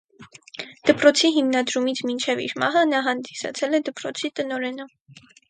Դպրոցի 0.89 1.29
հիմնադրումից 1.35 2.01
մինչև 2.07 2.41
իր 2.47 2.57
մահը 2.65 2.83
նա 2.95 3.03
հանդիսացել 3.09 3.81
է 3.81 3.83
դպրոցի 3.91 4.35
տնօրենը։ 4.41 4.91